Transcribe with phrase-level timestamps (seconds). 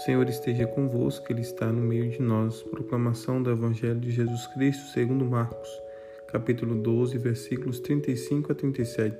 [0.00, 2.62] O Senhor esteja convosco, Ele está no meio de nós.
[2.62, 5.68] Proclamação do Evangelho de Jesus Cristo segundo Marcos,
[6.28, 9.18] capítulo 12, versículos 35 a 37.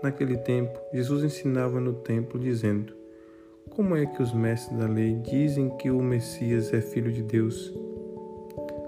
[0.00, 2.94] Naquele tempo, Jesus ensinava no templo, dizendo:
[3.70, 7.74] Como é que os mestres da lei dizem que o Messias é filho de Deus?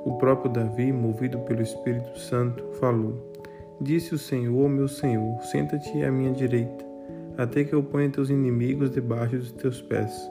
[0.04, 3.32] O próprio Davi, movido pelo Espírito Santo, falou:
[3.80, 6.86] Disse o Senhor, meu Senhor: Senta-te à minha direita,
[7.36, 10.30] até que eu ponha teus inimigos debaixo dos teus pés.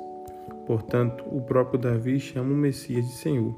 [0.65, 3.53] Portanto, o próprio Davi chama o Messias de Senhor.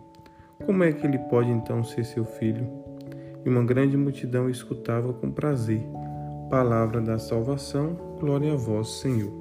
[0.65, 2.67] Como é que ele pode então ser seu filho?
[3.45, 5.81] E uma grande multidão escutava com prazer.
[6.49, 9.31] Palavra da salvação, glória a vós, Senhor.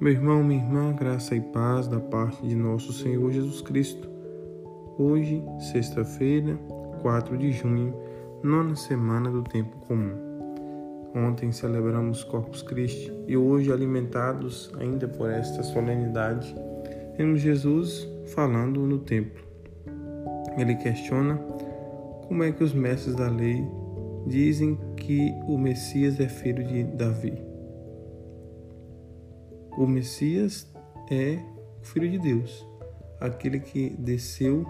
[0.00, 4.08] Meu irmão, minha irmã, graça e paz da parte de nosso Senhor Jesus Cristo.
[4.96, 6.56] Hoje, sexta-feira,
[7.02, 7.94] 4 de junho,
[8.42, 10.29] nona semana do tempo comum.
[11.14, 16.54] Ontem celebramos Corpus Christi e hoje, alimentados ainda por esta solenidade,
[17.16, 19.44] temos Jesus falando no templo.
[20.56, 21.36] Ele questiona
[22.28, 23.66] como é que os mestres da lei
[24.26, 27.42] dizem que o Messias é filho de Davi.
[29.76, 30.70] O Messias
[31.10, 31.40] é
[31.80, 32.64] o filho de Deus,
[33.20, 34.64] aquele que desceu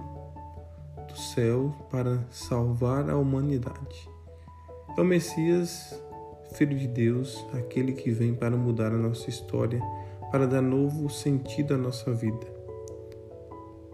[1.07, 4.09] do céu para salvar a humanidade.
[4.97, 6.03] É o Messias
[6.53, 9.81] Filho de Deus, aquele que vem para mudar a nossa história,
[10.31, 12.47] para dar novo sentido à nossa vida.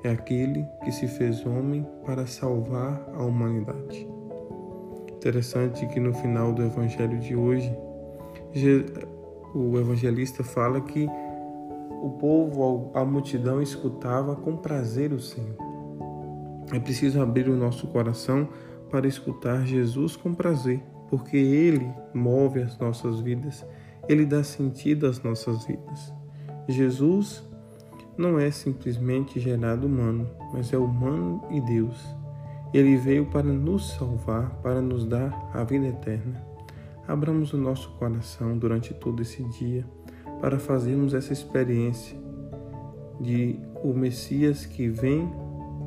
[0.02, 4.08] É aquele que se fez homem para salvar a humanidade.
[5.12, 7.76] Interessante que no final do evangelho de hoje,
[9.54, 11.06] o evangelista fala que
[12.02, 15.56] o povo, a multidão escutava com prazer o Senhor.
[16.72, 18.48] É preciso abrir o nosso coração
[18.90, 23.64] para escutar Jesus com prazer porque Ele move as nossas vidas,
[24.08, 26.12] Ele dá sentido às nossas vidas.
[26.68, 27.44] Jesus
[28.16, 32.04] não é simplesmente gerado humano, mas é humano e Deus.
[32.72, 36.44] Ele veio para nos salvar, para nos dar a vida eterna.
[37.06, 39.84] Abramos o nosso coração durante todo esse dia
[40.40, 42.18] para fazermos essa experiência
[43.20, 45.30] de o Messias que vem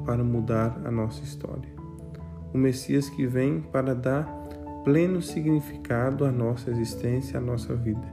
[0.06, 1.70] para mudar a nossa história.
[2.54, 4.39] O Messias que vem para dar
[4.84, 8.08] pleno significado à nossa existência, à nossa vida.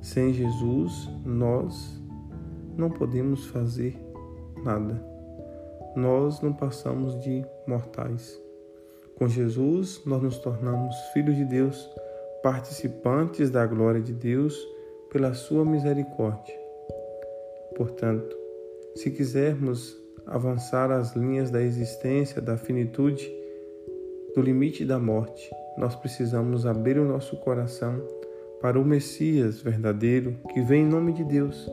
[0.00, 2.00] Sem Jesus, nós
[2.76, 3.98] não podemos fazer
[4.62, 5.02] nada.
[5.96, 8.40] Nós não passamos de mortais.
[9.16, 11.88] Com Jesus, nós nos tornamos filhos de Deus,
[12.42, 14.56] participantes da glória de Deus
[15.10, 16.54] pela sua misericórdia.
[17.74, 18.36] Portanto,
[18.94, 19.96] se quisermos
[20.26, 23.30] avançar as linhas da existência, da finitude,
[24.34, 28.00] do limite da morte, nós precisamos abrir o nosso coração
[28.60, 31.70] para o Messias verdadeiro que vem em nome de Deus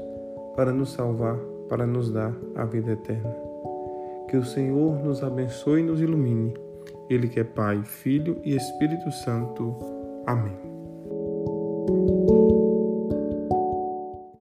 [0.56, 1.38] para nos salvar,
[1.69, 3.34] para nos dar a vida eterna.
[4.30, 6.53] Que o Senhor nos abençoe e nos ilumine.
[7.09, 9.78] Ele que é Pai, Filho e Espírito Santo.
[10.25, 10.58] Amém.